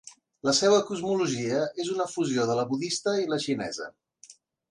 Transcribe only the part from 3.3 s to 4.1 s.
la xinesa.